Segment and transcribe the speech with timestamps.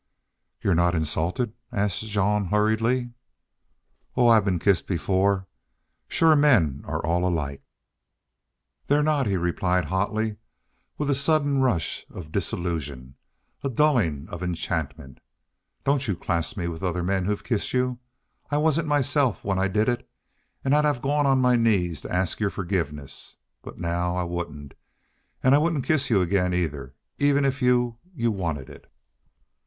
[0.63, 3.11] "You're not insulted?" asked Jean, hurriedly.
[4.17, 5.45] "Oh, I've been kissed before.
[6.07, 7.61] Shore men are all alike."
[8.87, 10.37] "They're not," he replied, hotly,
[10.97, 13.13] with a subtle rush of disillusion,
[13.63, 15.19] a dulling of enchantment.
[15.85, 17.99] "Don't you class me with other men who've kissed you.
[18.49, 20.09] I wasn't myself when I did it
[20.65, 23.35] an' I'd have gone on my knees to ask your forgiveness....
[23.61, 24.73] But now I wouldn't
[25.43, 28.91] an' I wouldn't kiss you again, either even if you you wanted it."